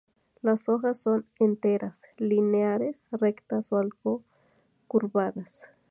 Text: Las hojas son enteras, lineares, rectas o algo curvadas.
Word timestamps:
Las 0.41 0.67
hojas 0.67 0.97
son 0.97 1.27
enteras, 1.37 2.01
lineares, 2.17 3.07
rectas 3.11 3.71
o 3.71 3.77
algo 3.77 4.23
curvadas. 4.87 5.67